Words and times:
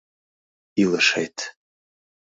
Илышет 0.81 1.37